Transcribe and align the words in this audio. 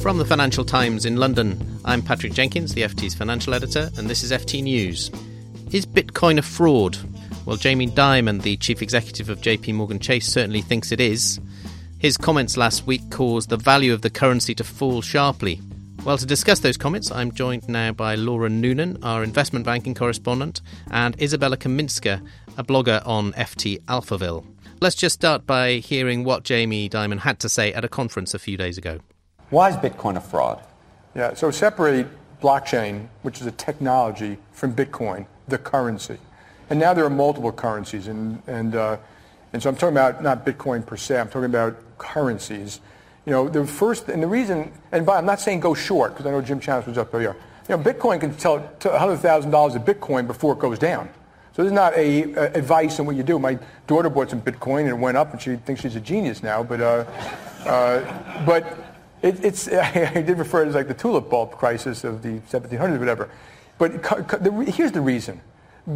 From 0.00 0.16
the 0.16 0.24
Financial 0.24 0.64
Times 0.64 1.04
in 1.04 1.16
London, 1.16 1.80
I'm 1.84 2.02
Patrick 2.02 2.32
Jenkins, 2.32 2.72
the 2.72 2.82
FT's 2.82 3.16
financial 3.16 3.52
editor, 3.52 3.90
and 3.96 4.08
this 4.08 4.22
is 4.22 4.30
FT 4.30 4.62
News. 4.62 5.10
Is 5.72 5.86
Bitcoin 5.86 6.38
a 6.38 6.42
fraud? 6.42 6.96
Well, 7.44 7.56
Jamie 7.56 7.88
Dimon, 7.88 8.42
the 8.42 8.56
chief 8.58 8.80
executive 8.80 9.28
of 9.28 9.40
JP 9.40 9.74
Morgan 9.74 9.98
Chase, 9.98 10.28
certainly 10.28 10.62
thinks 10.62 10.92
it 10.92 11.00
is. 11.00 11.40
His 11.98 12.16
comments 12.16 12.56
last 12.56 12.86
week 12.86 13.10
caused 13.10 13.48
the 13.48 13.56
value 13.56 13.92
of 13.92 14.02
the 14.02 14.08
currency 14.08 14.54
to 14.54 14.62
fall 14.62 15.02
sharply. 15.02 15.60
Well, 16.04 16.16
to 16.16 16.26
discuss 16.26 16.60
those 16.60 16.76
comments, 16.76 17.10
I'm 17.10 17.32
joined 17.32 17.68
now 17.68 17.90
by 17.90 18.14
Laura 18.14 18.48
Noonan, 18.48 19.02
our 19.02 19.24
investment 19.24 19.66
banking 19.66 19.96
correspondent, 19.96 20.60
and 20.92 21.18
Izabella 21.18 21.56
Kaminska, 21.56 22.24
a 22.56 22.62
blogger 22.62 23.04
on 23.04 23.32
FT 23.32 23.82
Alphaville. 23.86 24.46
Let's 24.80 24.96
just 24.96 25.16
start 25.16 25.44
by 25.44 25.74
hearing 25.78 26.22
what 26.22 26.44
Jamie 26.44 26.88
Dimon 26.88 27.18
had 27.18 27.40
to 27.40 27.48
say 27.48 27.72
at 27.72 27.84
a 27.84 27.88
conference 27.88 28.32
a 28.32 28.38
few 28.38 28.56
days 28.56 28.78
ago. 28.78 29.00
Why 29.50 29.70
is 29.70 29.76
Bitcoin 29.76 30.16
a 30.16 30.20
fraud? 30.20 30.62
Yeah, 31.14 31.34
so 31.34 31.50
separate 31.50 32.06
blockchain, 32.40 33.08
which 33.22 33.40
is 33.40 33.46
a 33.46 33.50
technology, 33.52 34.38
from 34.52 34.74
Bitcoin, 34.74 35.26
the 35.48 35.58
currency. 35.58 36.18
And 36.70 36.78
now 36.78 36.92
there 36.92 37.04
are 37.04 37.10
multiple 37.10 37.50
currencies. 37.50 38.08
And, 38.08 38.42
and, 38.46 38.74
uh, 38.74 38.98
and 39.52 39.62
so 39.62 39.70
I'm 39.70 39.76
talking 39.76 39.96
about 39.96 40.22
not 40.22 40.44
Bitcoin 40.44 40.84
per 40.84 40.96
se, 40.96 41.18
I'm 41.18 41.28
talking 41.28 41.44
about 41.44 41.76
currencies. 41.96 42.80
You 43.24 43.32
know, 43.32 43.48
the 43.48 43.66
first, 43.66 44.08
and 44.08 44.22
the 44.22 44.26
reason, 44.26 44.70
and 44.92 45.04
by, 45.04 45.16
I'm 45.16 45.26
not 45.26 45.40
saying 45.40 45.60
go 45.60 45.74
short, 45.74 46.12
because 46.12 46.26
I 46.26 46.30
know 46.30 46.42
Jim 46.42 46.60
Chanos 46.60 46.86
was 46.86 46.98
up 46.98 47.10
there. 47.10 47.22
You 47.22 47.34
know, 47.68 47.78
Bitcoin 47.78 48.20
can 48.20 48.34
tell 48.34 48.60
$100,000 48.80 49.76
of 49.76 49.82
Bitcoin 49.82 50.26
before 50.26 50.54
it 50.54 50.58
goes 50.58 50.78
down. 50.78 51.08
So 51.54 51.62
this 51.62 51.70
is 51.70 51.74
not 51.74 51.94
a, 51.96 52.32
a, 52.34 52.52
advice 52.52 53.00
on 53.00 53.06
what 53.06 53.16
you 53.16 53.22
do. 53.22 53.38
My 53.38 53.58
daughter 53.86 54.08
bought 54.08 54.30
some 54.30 54.40
Bitcoin 54.40 54.80
and 54.80 54.90
it 54.90 54.98
went 54.98 55.16
up, 55.16 55.32
and 55.32 55.40
she 55.40 55.56
thinks 55.56 55.82
she's 55.82 55.96
a 55.96 56.00
genius 56.00 56.42
now. 56.42 56.62
But, 56.62 56.80
uh, 56.80 57.04
uh, 57.66 58.44
but 58.46 58.87
it, 59.22 59.44
it's, 59.44 59.68
I 59.72 60.22
did 60.22 60.38
refer 60.38 60.60
to 60.60 60.66
it 60.66 60.68
as 60.70 60.74
like 60.74 60.88
the 60.88 60.94
tulip 60.94 61.30
bulb 61.30 61.52
crisis 61.52 62.04
of 62.04 62.22
the 62.22 62.38
1700s 62.40 62.96
or 62.96 62.98
whatever. 62.98 63.30
But 63.78 64.68
here's 64.68 64.92
the 64.92 65.00
reason. 65.00 65.40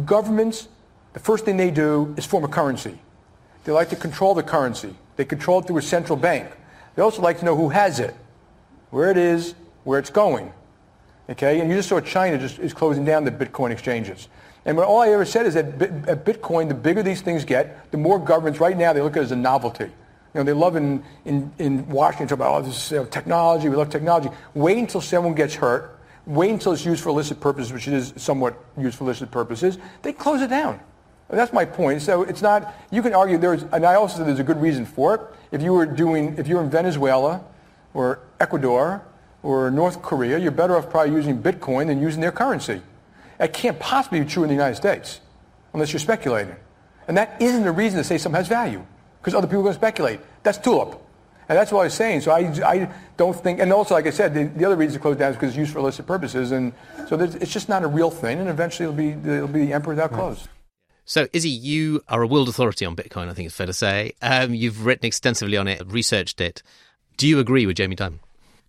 Governments, 0.05 0.67
the 1.13 1.19
first 1.19 1.45
thing 1.45 1.57
they 1.57 1.71
do 1.71 2.13
is 2.17 2.25
form 2.25 2.43
a 2.43 2.47
currency. 2.47 2.97
They 3.65 3.71
like 3.71 3.89
to 3.89 3.95
control 3.95 4.33
the 4.33 4.43
currency. 4.43 4.95
They 5.15 5.25
control 5.25 5.59
it 5.59 5.67
through 5.67 5.77
a 5.77 5.81
central 5.81 6.17
bank. 6.17 6.49
They 6.95 7.01
also 7.01 7.21
like 7.21 7.39
to 7.39 7.45
know 7.45 7.55
who 7.55 7.69
has 7.69 7.99
it, 7.99 8.15
where 8.89 9.11
it 9.11 9.17
is, 9.17 9.55
where 9.83 9.99
it's 9.99 10.09
going. 10.09 10.51
Okay? 11.29 11.59
And 11.59 11.69
you 11.69 11.75
just 11.75 11.89
saw 11.89 11.99
China 11.99 12.37
just 12.37 12.59
is 12.59 12.73
closing 12.73 13.05
down 13.05 13.23
the 13.23 13.31
Bitcoin 13.31 13.71
exchanges. 13.71 14.27
And 14.65 14.79
all 14.79 15.01
I 15.01 15.09
ever 15.09 15.25
said 15.25 15.45
is 15.45 15.55
that 15.55 15.81
at 16.07 16.25
Bitcoin, 16.25 16.69
the 16.69 16.73
bigger 16.73 17.03
these 17.03 17.21
things 17.21 17.43
get, 17.43 17.91
the 17.91 17.97
more 17.97 18.17
governments, 18.17 18.59
right 18.59 18.77
now, 18.77 18.93
they 18.93 19.01
look 19.01 19.17
at 19.17 19.19
it 19.19 19.23
as 19.23 19.31
a 19.31 19.35
novelty. 19.35 19.89
You 20.33 20.39
know, 20.39 20.43
they 20.43 20.53
love 20.53 20.75
in, 20.75 21.03
in, 21.25 21.51
in 21.59 21.87
Washington 21.87 22.27
talk 22.27 22.37
about, 22.37 22.55
oh, 22.55 22.61
this 22.65 22.85
is 22.85 22.91
you 22.91 22.97
know, 22.97 23.05
technology, 23.05 23.69
we 23.69 23.75
love 23.75 23.89
technology. 23.89 24.29
Wait 24.55 24.77
until 24.79 25.01
someone 25.01 25.35
gets 25.35 25.53
hurt. 25.53 25.99
Wait 26.25 26.49
until 26.49 26.71
it's 26.71 26.85
used 26.85 27.03
for 27.03 27.09
illicit 27.09 27.39
purposes, 27.39 27.71
which 27.71 27.87
it 27.87 27.93
is 27.93 28.13
somewhat 28.15 28.57
used 28.77 28.97
for 28.97 29.03
illicit 29.03 29.29
purposes. 29.29 29.77
They 30.01 30.13
close 30.13 30.41
it 30.41 30.49
down. 30.49 30.79
And 31.29 31.37
that's 31.37 31.53
my 31.53 31.65
point. 31.65 32.01
So 32.01 32.23
it's 32.23 32.41
not, 32.41 32.73
you 32.91 33.01
can 33.01 33.13
argue 33.13 33.37
there's, 33.37 33.63
and 33.63 33.85
I 33.85 33.95
also 33.95 34.17
said 34.17 34.27
there's 34.27 34.39
a 34.39 34.43
good 34.43 34.61
reason 34.61 34.85
for 34.85 35.15
it. 35.15 35.21
If 35.51 35.61
you 35.61 35.73
were 35.73 35.85
doing, 35.85 36.35
if 36.37 36.47
you're 36.47 36.63
in 36.63 36.69
Venezuela 36.69 37.43
or 37.93 38.19
Ecuador 38.39 39.03
or 39.43 39.69
North 39.69 40.01
Korea, 40.01 40.39
you're 40.39 40.51
better 40.51 40.75
off 40.75 40.89
probably 40.89 41.13
using 41.13 41.41
Bitcoin 41.41 41.87
than 41.87 42.01
using 42.01 42.21
their 42.21 42.31
currency. 42.31 42.81
That 43.37 43.53
can't 43.53 43.79
possibly 43.79 44.21
be 44.21 44.25
true 44.25 44.43
in 44.43 44.49
the 44.49 44.55
United 44.55 44.75
States 44.75 45.21
unless 45.73 45.93
you're 45.93 45.99
speculating. 45.99 46.55
And 47.07 47.17
that 47.17 47.39
isn't 47.41 47.67
a 47.67 47.71
reason 47.71 47.97
to 47.97 48.03
say 48.03 48.17
something 48.17 48.37
has 48.37 48.47
value 48.47 48.85
because 49.23 49.35
other 49.35 49.47
people 49.47 49.61
are 49.61 49.63
going 49.63 49.73
to 49.73 49.79
speculate. 49.79 50.19
That's 50.43 50.57
tulip. 50.57 50.99
And 51.47 51.57
that's 51.57 51.71
what 51.71 51.81
I 51.81 51.83
was 51.85 51.93
saying. 51.93 52.21
So 52.21 52.31
I, 52.31 52.39
I 52.65 52.91
don't 53.15 53.33
think, 53.33 53.61
and 53.61 53.71
also, 53.71 53.95
like 53.95 54.05
I 54.05 54.09
said, 54.09 54.33
the, 54.33 54.43
the 54.43 54.65
other 54.65 54.75
reason 54.75 54.95
to 54.95 54.99
close 54.99 55.15
down 55.15 55.31
is 55.31 55.37
because 55.37 55.49
it's 55.49 55.57
used 55.57 55.71
for 55.71 55.79
illicit 55.79 56.05
purposes. 56.05 56.51
And 56.51 56.73
so 57.07 57.17
it's 57.17 57.53
just 57.53 57.69
not 57.69 57.83
a 57.83 57.87
real 57.87 58.11
thing. 58.11 58.39
And 58.39 58.49
eventually 58.49 58.83
it'll 58.89 58.97
be, 58.97 59.29
it'll 59.31 59.47
be 59.47 59.65
the 59.65 59.73
emperor 59.73 59.93
without 59.93 60.11
clothes. 60.11 60.49
So, 61.05 61.27
Izzy, 61.31 61.49
you 61.49 62.01
are 62.09 62.21
a 62.21 62.27
world 62.27 62.49
authority 62.49 62.85
on 62.85 62.95
Bitcoin, 62.97 63.29
I 63.29 63.33
think 63.33 63.45
it's 63.45 63.55
fair 63.55 63.67
to 63.67 63.73
say. 63.73 64.13
Um, 64.21 64.53
you've 64.53 64.85
written 64.85 65.05
extensively 65.05 65.55
on 65.55 65.67
it, 65.69 65.81
researched 65.85 66.41
it. 66.41 66.61
Do 67.15 67.27
you 67.27 67.39
agree 67.39 67.65
with 67.65 67.77
Jamie 67.77 67.95
Dimon? 67.95 68.19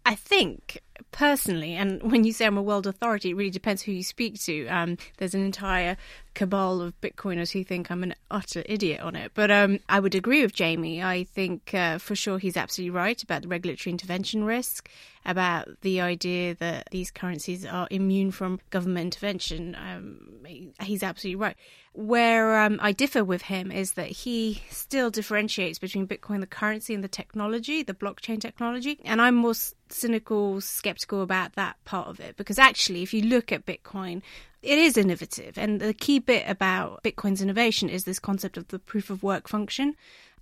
I 0.07 0.15
think 0.15 0.81
personally, 1.11 1.75
and 1.75 2.03
when 2.11 2.25
you 2.25 2.33
say 2.33 2.47
I'm 2.47 2.57
a 2.57 2.63
world 2.63 2.87
authority, 2.87 3.31
it 3.31 3.35
really 3.35 3.51
depends 3.51 3.83
who 3.83 3.93
you 3.93 4.03
speak 4.03 4.41
to. 4.43 4.67
Um, 4.69 4.99
there's 5.19 5.35
an 5.35 5.45
entire 5.45 5.97
cabal 6.35 6.83
of 6.83 7.01
Bitcoiners 7.01 7.53
who 7.53 7.65
think 7.65 7.91
I'm 7.91 8.03
an 8.03 8.15
utter 8.31 8.63
idiot 8.67 9.01
on 9.01 9.17
it. 9.17 9.33
But 9.35 9.51
um, 9.51 9.79
I 9.89 10.01
would 10.01 10.15
agree 10.15 10.43
with 10.43 10.53
Jamie. 10.53 11.03
I 11.03 11.25
think 11.25 11.73
uh, 11.73 11.99
for 11.99 12.15
sure 12.15 12.39
he's 12.39 12.57
absolutely 12.57 12.91
right 12.91 13.23
about 13.23 13.43
the 13.43 13.49
regulatory 13.49 13.93
intervention 13.93 14.45
risk, 14.45 14.89
about 15.25 15.69
the 15.81 16.01
idea 16.01 16.55
that 16.57 16.89
these 16.91 17.11
currencies 17.11 17.65
are 17.65 17.89
immune 17.91 18.31
from 18.31 18.61
government 18.71 19.05
intervention. 19.05 19.77
Um, 19.77 20.45
he's 20.81 21.03
absolutely 21.03 21.37
right. 21.37 21.57
Where 21.93 22.59
um, 22.59 22.81
I 22.83 22.91
differ 22.91 23.23
with 23.23 23.43
him 23.43 23.71
is 23.71 23.93
that 23.93 24.09
he 24.09 24.63
still 24.69 25.11
differentiates 25.11 25.79
between 25.79 26.09
Bitcoin, 26.09 26.41
the 26.41 26.47
currency, 26.47 26.93
and 26.93 27.05
the 27.05 27.09
technology, 27.09 27.85
the 27.85 27.95
blockchain 27.95 28.41
technology. 28.41 28.99
And 29.05 29.23
I'm 29.23 29.37
more 29.37 29.55
cynical, 29.89 30.61
skeptical 30.85 31.23
about 31.23 31.55
that 31.55 31.83
part 31.87 32.09
of 32.09 32.21
it 32.21 32.37
because 32.37 32.59
actually, 32.59 33.03
if 33.03 33.15
you 33.15 33.23
look 33.23 33.51
at 33.51 33.65
Bitcoin, 33.65 34.21
it 34.63 34.79
is 34.79 34.99
innovative. 34.99 35.57
And 35.57 35.81
the 35.81 35.95
key 35.95 36.19
bit 36.19 36.45
about 36.47 37.03
Bitcoin's 37.03 37.41
innovation 37.41 37.89
is 37.89 38.05
this 38.05 38.19
concept 38.19 38.59
of 38.59 38.69
the 38.69 38.79
proof 38.79 39.09
of 39.09 39.23
work 39.23 39.49
function. 39.49 39.97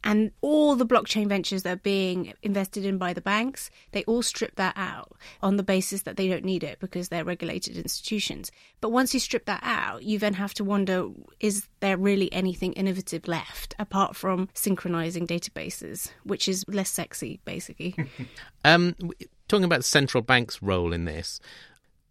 And 0.05 0.33
all 0.41 0.75
the 0.75 0.85
blockchain 0.85 1.29
ventures 1.29 1.63
that 1.63 1.73
are 1.73 1.77
being 1.77 2.35
invested 2.43 2.85
in 2.85 2.99
by 2.99 3.13
the 3.13 3.21
banks, 3.21 3.71
they 3.93 4.03
all 4.05 4.23
strip 4.23 4.57
that 4.57 4.75
out 4.77 5.13
on 5.43 5.57
the 5.57 5.63
basis 5.63 6.03
that 6.03 6.17
they 6.17 6.27
don't 6.27 6.45
need 6.45 6.65
it 6.65 6.81
because 6.81 7.09
they're 7.09 7.25
regulated 7.25 7.77
institutions. 7.77 8.51
But 8.81 8.91
once 8.91 9.15
you 9.15 9.21
strip 9.21 9.45
that 9.47 9.61
out, 9.63 10.03
you 10.03 10.19
then 10.19 10.35
have 10.35 10.55
to 10.55 10.65
wonder 10.65 11.09
is 11.39 11.69
there 11.79 11.97
really 11.97 12.33
anything 12.33 12.73
innovative 12.73 13.29
left 13.29 13.77
apart 13.79 14.17
from 14.17 14.49
synchronizing 14.55 15.25
databases, 15.25 16.11
which 16.25 16.49
is 16.49 16.65
less 16.67 16.91
sexy, 16.91 17.39
basically? 17.45 17.95
um, 18.65 18.97
talking 19.53 19.65
about 19.65 19.85
central 19.85 20.23
bank's 20.23 20.63
role 20.63 20.95
in 20.95 21.05
this, 21.05 21.39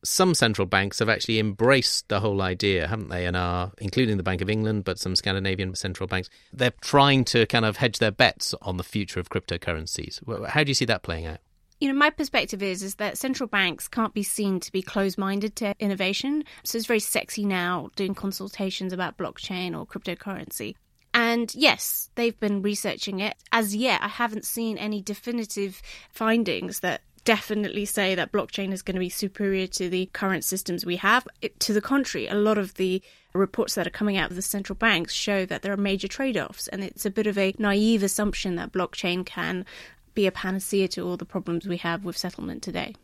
some 0.03 0.35
central 0.35 0.67
banks 0.67 0.99
have 0.99 1.09
actually 1.09 1.39
embraced 1.39 2.07
the 2.07 2.19
whole 2.19 2.41
idea, 2.41 2.87
haven't 2.87 3.09
they? 3.09 3.25
And 3.25 3.35
are, 3.35 3.71
including 3.79 4.17
the 4.17 4.23
Bank 4.23 4.41
of 4.41 4.49
England, 4.49 4.83
but 4.83 4.99
some 4.99 5.15
Scandinavian 5.15 5.73
central 5.73 6.07
banks, 6.07 6.29
they're 6.53 6.73
trying 6.81 7.23
to 7.25 7.47
kind 7.47 7.65
of 7.65 7.77
hedge 7.77 7.97
their 7.97 8.11
bets 8.11 8.53
on 8.61 8.77
the 8.77 8.83
future 8.83 9.19
of 9.19 9.29
cryptocurrencies. 9.29 10.21
How 10.49 10.63
do 10.63 10.69
you 10.69 10.75
see 10.75 10.85
that 10.85 11.01
playing 11.01 11.25
out? 11.25 11.39
You 11.79 11.87
know, 11.87 11.97
my 11.97 12.11
perspective 12.11 12.61
is 12.61 12.83
is 12.83 12.95
that 12.95 13.17
central 13.17 13.47
banks 13.47 13.87
can't 13.87 14.13
be 14.13 14.21
seen 14.21 14.59
to 14.59 14.71
be 14.71 14.83
closed-minded 14.83 15.55
to 15.57 15.73
innovation. 15.79 16.43
So 16.63 16.77
it's 16.77 16.85
very 16.85 16.99
sexy 16.99 17.43
now 17.43 17.89
doing 17.95 18.13
consultations 18.13 18.93
about 18.93 19.17
blockchain 19.17 19.75
or 19.75 19.87
cryptocurrency. 19.87 20.75
And 21.13 21.53
yes, 21.55 22.09
they've 22.15 22.39
been 22.39 22.61
researching 22.61 23.19
it. 23.19 23.35
As 23.51 23.75
yet, 23.75 24.01
I 24.01 24.07
haven't 24.07 24.45
seen 24.45 24.77
any 24.77 25.01
definitive 25.01 25.81
findings 26.09 26.79
that 26.81 27.01
definitely 27.23 27.85
say 27.85 28.15
that 28.15 28.31
blockchain 28.31 28.71
is 28.71 28.81
going 28.81 28.95
to 28.95 28.99
be 28.99 29.09
superior 29.09 29.67
to 29.67 29.89
the 29.89 30.07
current 30.07 30.43
systems 30.43 30.85
we 30.85 30.97
have. 30.97 31.27
It, 31.41 31.59
to 31.61 31.73
the 31.73 31.81
contrary, 31.81 32.27
a 32.27 32.35
lot 32.35 32.57
of 32.57 32.75
the 32.75 33.01
reports 33.33 33.75
that 33.75 33.87
are 33.87 33.91
coming 33.91 34.17
out 34.17 34.29
of 34.29 34.35
the 34.35 34.41
central 34.41 34.75
banks 34.75 35.13
show 35.13 35.45
that 35.45 35.61
there 35.61 35.71
are 35.71 35.77
major 35.77 36.07
trade 36.07 36.37
offs, 36.37 36.67
and 36.67 36.83
it's 36.83 37.05
a 37.05 37.11
bit 37.11 37.27
of 37.27 37.37
a 37.37 37.53
naive 37.57 38.03
assumption 38.03 38.55
that 38.55 38.71
blockchain 38.71 39.25
can 39.25 39.65
be 40.13 40.27
a 40.27 40.31
panacea 40.31 40.87
to 40.89 41.07
all 41.07 41.17
the 41.17 41.25
problems 41.25 41.67
we 41.67 41.77
have 41.77 42.03
with 42.03 42.17
settlement 42.17 42.61
today. 42.61 42.95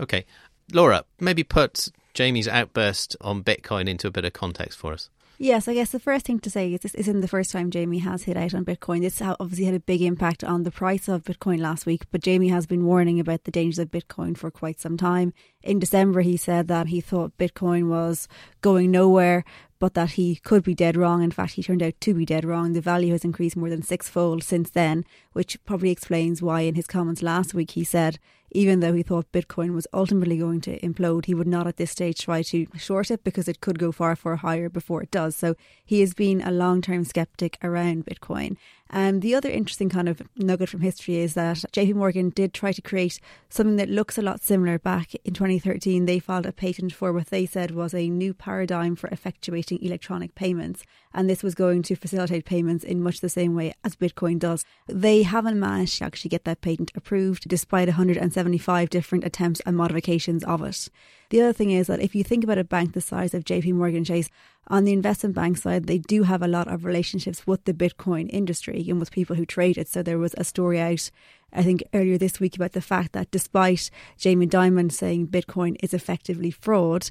Okay. 0.00 0.24
Laura, 0.72 1.04
maybe 1.18 1.42
put 1.42 1.88
Jamie's 2.14 2.48
outburst 2.48 3.16
on 3.20 3.42
Bitcoin 3.42 3.88
into 3.88 4.06
a 4.06 4.10
bit 4.10 4.24
of 4.24 4.32
context 4.32 4.78
for 4.78 4.92
us. 4.92 5.08
Yes, 5.42 5.66
I 5.66 5.74
guess 5.74 5.90
the 5.90 5.98
first 5.98 6.26
thing 6.26 6.38
to 6.38 6.50
say 6.50 6.72
is 6.72 6.82
this 6.82 6.94
isn't 6.94 7.20
the 7.20 7.26
first 7.26 7.50
time 7.50 7.72
Jamie 7.72 7.98
has 7.98 8.22
hit 8.22 8.36
out 8.36 8.54
on 8.54 8.64
Bitcoin. 8.64 9.00
This 9.00 9.20
obviously 9.20 9.64
had 9.64 9.74
a 9.74 9.80
big 9.80 10.00
impact 10.00 10.44
on 10.44 10.62
the 10.62 10.70
price 10.70 11.08
of 11.08 11.24
Bitcoin 11.24 11.58
last 11.58 11.84
week, 11.84 12.04
but 12.12 12.22
Jamie 12.22 12.46
has 12.46 12.64
been 12.64 12.84
warning 12.84 13.18
about 13.18 13.42
the 13.42 13.50
dangers 13.50 13.80
of 13.80 13.90
Bitcoin 13.90 14.36
for 14.38 14.52
quite 14.52 14.78
some 14.78 14.96
time. 14.96 15.32
In 15.60 15.80
December, 15.80 16.20
he 16.20 16.36
said 16.36 16.68
that 16.68 16.86
he 16.86 17.00
thought 17.00 17.36
Bitcoin 17.38 17.88
was 17.88 18.28
going 18.60 18.92
nowhere, 18.92 19.42
but 19.80 19.94
that 19.94 20.10
he 20.10 20.36
could 20.36 20.62
be 20.62 20.76
dead 20.76 20.96
wrong. 20.96 21.24
In 21.24 21.32
fact, 21.32 21.54
he 21.54 21.62
turned 21.64 21.82
out 21.82 22.00
to 22.02 22.14
be 22.14 22.24
dead 22.24 22.44
wrong. 22.44 22.72
The 22.72 22.80
value 22.80 23.10
has 23.10 23.24
increased 23.24 23.56
more 23.56 23.68
than 23.68 23.82
sixfold 23.82 24.44
since 24.44 24.70
then, 24.70 25.04
which 25.32 25.58
probably 25.64 25.90
explains 25.90 26.40
why, 26.40 26.60
in 26.60 26.76
his 26.76 26.86
comments 26.86 27.20
last 27.20 27.52
week, 27.52 27.72
he 27.72 27.82
said 27.82 28.20
even 28.54 28.80
though 28.80 28.92
he 28.92 29.02
thought 29.02 29.32
Bitcoin 29.32 29.74
was 29.74 29.86
ultimately 29.92 30.38
going 30.38 30.60
to 30.62 30.78
implode, 30.80 31.26
he 31.26 31.34
would 31.34 31.46
not 31.46 31.66
at 31.66 31.76
this 31.76 31.90
stage 31.90 32.20
try 32.20 32.42
to 32.42 32.66
short 32.76 33.10
it 33.10 33.24
because 33.24 33.48
it 33.48 33.60
could 33.60 33.78
go 33.78 33.92
far, 33.92 34.14
far 34.14 34.36
higher 34.36 34.68
before 34.68 35.02
it 35.02 35.10
does. 35.10 35.34
So 35.36 35.54
he 35.84 36.00
has 36.00 36.14
been 36.14 36.40
a 36.42 36.50
long 36.50 36.80
term 36.82 37.04
skeptic 37.04 37.58
around 37.62 38.06
Bitcoin. 38.06 38.56
Um, 38.94 39.20
the 39.20 39.34
other 39.34 39.48
interesting 39.48 39.88
kind 39.88 40.06
of 40.06 40.20
nugget 40.36 40.68
from 40.68 40.82
history 40.82 41.16
is 41.16 41.32
that 41.32 41.56
JP 41.72 41.94
Morgan 41.94 42.28
did 42.28 42.52
try 42.52 42.72
to 42.72 42.82
create 42.82 43.18
something 43.48 43.76
that 43.76 43.88
looks 43.88 44.18
a 44.18 44.22
lot 44.22 44.42
similar 44.42 44.78
back 44.78 45.14
in 45.24 45.32
2013. 45.32 46.04
They 46.04 46.18
filed 46.18 46.44
a 46.44 46.52
patent 46.52 46.92
for 46.92 47.10
what 47.10 47.28
they 47.28 47.46
said 47.46 47.70
was 47.70 47.94
a 47.94 48.10
new 48.10 48.34
paradigm 48.34 48.94
for 48.94 49.08
effectuating 49.08 49.82
electronic 49.82 50.34
payments. 50.34 50.84
And 51.14 51.28
this 51.28 51.42
was 51.42 51.54
going 51.54 51.82
to 51.84 51.96
facilitate 51.96 52.44
payments 52.44 52.84
in 52.84 53.02
much 53.02 53.20
the 53.20 53.30
same 53.30 53.54
way 53.54 53.72
as 53.82 53.96
Bitcoin 53.96 54.38
does. 54.38 54.64
They 54.86 55.22
haven't 55.22 55.58
managed 55.58 55.98
to 55.98 56.04
actually 56.04 56.28
get 56.28 56.44
that 56.44 56.60
patent 56.60 56.92
approved 56.94 57.48
despite 57.48 57.88
175 57.88 58.90
different 58.90 59.24
attempts 59.24 59.60
and 59.60 59.74
modifications 59.74 60.44
of 60.44 60.62
it. 60.62 60.88
The 61.30 61.40
other 61.40 61.54
thing 61.54 61.70
is 61.70 61.86
that 61.86 62.02
if 62.02 62.14
you 62.14 62.22
think 62.22 62.44
about 62.44 62.58
a 62.58 62.64
bank 62.64 62.92
the 62.92 63.00
size 63.00 63.32
of 63.32 63.44
JP 63.44 63.72
Morgan 63.72 64.04
Chase, 64.04 64.28
on 64.72 64.84
the 64.84 64.92
investment 64.94 65.34
bank 65.34 65.58
side, 65.58 65.86
they 65.86 65.98
do 65.98 66.22
have 66.22 66.40
a 66.40 66.48
lot 66.48 66.66
of 66.66 66.86
relationships 66.86 67.46
with 67.46 67.62
the 67.66 67.74
Bitcoin 67.74 68.28
industry 68.30 68.84
and 68.88 68.98
with 68.98 69.10
people 69.10 69.36
who 69.36 69.44
trade 69.44 69.76
it. 69.76 69.86
So 69.86 70.02
there 70.02 70.18
was 70.18 70.34
a 70.38 70.44
story 70.44 70.80
out, 70.80 71.10
I 71.52 71.62
think, 71.62 71.84
earlier 71.92 72.16
this 72.16 72.40
week 72.40 72.56
about 72.56 72.72
the 72.72 72.80
fact 72.80 73.12
that 73.12 73.30
despite 73.30 73.90
Jamie 74.16 74.46
Dimon 74.46 74.90
saying 74.90 75.28
Bitcoin 75.28 75.76
is 75.82 75.92
effectively 75.92 76.50
fraud, 76.50 77.10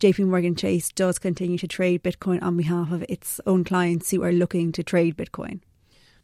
JP 0.00 0.28
Morgan 0.28 0.56
Chase 0.56 0.90
does 0.90 1.18
continue 1.18 1.58
to 1.58 1.68
trade 1.68 2.02
Bitcoin 2.02 2.42
on 2.42 2.56
behalf 2.56 2.90
of 2.90 3.04
its 3.10 3.42
own 3.46 3.62
clients 3.62 4.10
who 4.10 4.24
are 4.24 4.32
looking 4.32 4.72
to 4.72 4.82
trade 4.82 5.18
Bitcoin. 5.18 5.60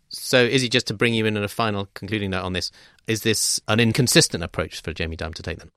So, 0.09 0.43
it 0.43 0.71
just 0.71 0.87
to 0.87 0.95
bring 0.95 1.13
you 1.13 1.27
in 1.27 1.37
at 1.37 1.43
a 1.43 1.49
final 1.49 1.91
concluding 1.93 2.31
note 2.31 2.45
on 2.45 2.55
this? 2.55 2.73
Is 3.07 3.25
this 3.25 3.61
an 3.69 3.79
inconsistent 3.79 4.43
approach 4.43 4.81
for 4.81 4.95
Jamie 4.95 5.19
Dimon 5.19 5.35
to 5.35 5.43
take 5.43 5.59
then? 5.59 5.71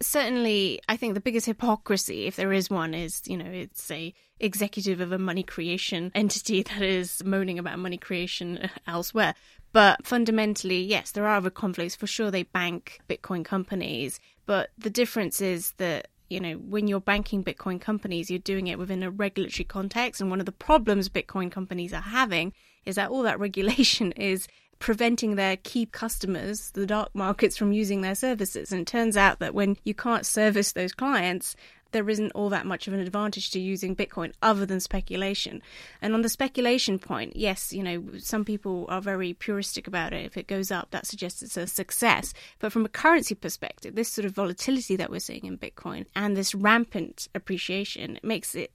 Certainly 0.00 0.80
i 0.88 0.96
think 0.96 1.14
the 1.14 1.20
biggest 1.20 1.46
hypocrisy 1.46 2.26
if 2.26 2.36
there 2.36 2.52
is 2.52 2.70
one 2.70 2.94
is 2.94 3.22
you 3.26 3.36
know 3.36 3.50
it's 3.50 3.90
a 3.90 4.14
executive 4.40 5.00
of 5.00 5.12
a 5.12 5.18
money 5.18 5.42
creation 5.42 6.12
entity 6.14 6.62
that 6.62 6.82
is 6.82 7.22
moaning 7.24 7.58
about 7.58 7.78
money 7.78 7.98
creation 7.98 8.68
elsewhere. 8.86 9.34
But 9.72 10.06
fundamentally 10.06 10.80
yes 10.80 11.10
there 11.10 11.26
are 11.26 11.36
other 11.36 11.50
conflicts. 11.50 11.96
For 11.96 12.06
sure 12.06 12.30
they 12.30 12.44
bank 12.44 13.00
bitcoin 13.08 13.44
companies. 13.44 14.20
But 14.46 14.70
the 14.78 14.90
difference 14.90 15.40
is 15.40 15.72
that 15.72 16.08
you 16.28 16.40
know, 16.40 16.54
when 16.54 16.88
you're 16.88 17.00
banking 17.00 17.42
Bitcoin 17.42 17.80
companies, 17.80 18.30
you're 18.30 18.38
doing 18.38 18.66
it 18.66 18.78
within 18.78 19.02
a 19.02 19.10
regulatory 19.10 19.64
context. 19.64 20.20
And 20.20 20.28
one 20.30 20.40
of 20.40 20.46
the 20.46 20.52
problems 20.52 21.08
Bitcoin 21.08 21.50
companies 21.50 21.92
are 21.92 22.02
having 22.02 22.52
is 22.84 22.96
that 22.96 23.10
all 23.10 23.22
that 23.22 23.38
regulation 23.46 24.12
is 24.12 24.46
preventing 24.78 25.34
their 25.34 25.56
key 25.56 25.86
customers, 25.86 26.70
the 26.72 26.86
dark 26.86 27.14
markets, 27.14 27.56
from 27.56 27.72
using 27.72 28.00
their 28.00 28.14
services. 28.14 28.72
And 28.72 28.82
it 28.82 28.86
turns 28.86 29.16
out 29.16 29.38
that 29.40 29.54
when 29.54 29.76
you 29.84 29.94
can't 29.94 30.24
service 30.24 30.72
those 30.72 30.92
clients, 30.92 31.56
there 31.92 32.08
isn't 32.08 32.32
all 32.32 32.50
that 32.50 32.66
much 32.66 32.86
of 32.86 32.92
an 32.92 33.00
advantage 33.00 33.50
to 33.50 33.60
using 33.60 33.96
Bitcoin 33.96 34.32
other 34.42 34.66
than 34.66 34.80
speculation. 34.80 35.62
And 36.02 36.14
on 36.14 36.22
the 36.22 36.28
speculation 36.28 36.98
point, 36.98 37.36
yes, 37.36 37.72
you 37.72 37.82
know, 37.82 38.04
some 38.18 38.44
people 38.44 38.86
are 38.88 39.00
very 39.00 39.34
puristic 39.34 39.86
about 39.86 40.12
it. 40.12 40.24
If 40.26 40.36
it 40.36 40.46
goes 40.46 40.70
up, 40.70 40.90
that 40.90 41.06
suggests 41.06 41.42
it's 41.42 41.56
a 41.56 41.66
success. 41.66 42.34
But 42.58 42.72
from 42.72 42.84
a 42.84 42.90
currency 42.90 43.34
perspective, 43.34 43.94
this 43.94 44.10
sort 44.10 44.26
of 44.26 44.32
volatility 44.32 44.96
that 44.96 45.10
we're 45.10 45.20
seeing 45.20 45.46
in 45.46 45.58
Bitcoin 45.58 46.06
and 46.14 46.36
this 46.36 46.54
rampant 46.54 47.28
appreciation 47.34 48.18
makes 48.22 48.54
it 48.54 48.70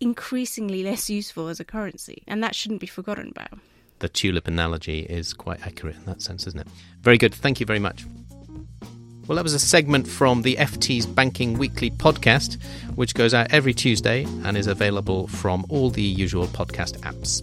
increasingly 0.00 0.82
less 0.82 1.08
useful 1.08 1.48
as 1.48 1.60
a 1.60 1.64
currency. 1.64 2.22
And 2.26 2.42
that 2.42 2.54
shouldn't 2.54 2.80
be 2.80 2.86
forgotten 2.86 3.28
about 3.28 3.58
the 3.98 4.08
tulip 4.08 4.46
analogy 4.46 5.00
is 5.00 5.32
quite 5.32 5.66
accurate 5.66 5.96
in 5.96 6.04
that 6.04 6.22
sense, 6.22 6.46
isn't 6.46 6.60
it? 6.60 6.68
Very 7.00 7.18
good. 7.18 7.34
Thank 7.34 7.60
you 7.60 7.66
very 7.66 7.78
much. 7.78 8.04
Well, 9.26 9.36
that 9.36 9.42
was 9.42 9.54
a 9.54 9.58
segment 9.58 10.06
from 10.06 10.42
the 10.42 10.54
FT's 10.56 11.04
Banking 11.04 11.58
Weekly 11.58 11.90
podcast, 11.90 12.62
which 12.94 13.14
goes 13.14 13.34
out 13.34 13.52
every 13.52 13.74
Tuesday 13.74 14.24
and 14.44 14.56
is 14.56 14.68
available 14.68 15.26
from 15.26 15.66
all 15.68 15.90
the 15.90 16.02
usual 16.02 16.46
podcast 16.46 16.98
apps. 17.00 17.42